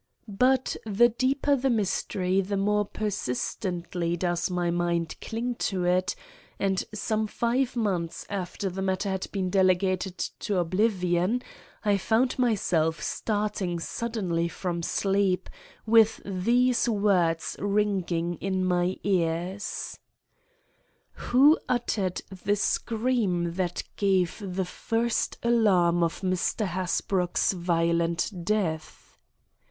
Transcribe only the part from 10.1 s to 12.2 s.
to oblivion, I